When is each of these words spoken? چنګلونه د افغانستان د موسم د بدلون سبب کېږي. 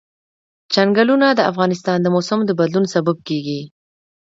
چنګلونه 0.73 1.27
د 1.33 1.41
افغانستان 1.51 1.97
د 2.01 2.07
موسم 2.15 2.39
د 2.45 2.51
بدلون 2.59 2.85
سبب 2.93 3.17
کېږي. 3.27 3.61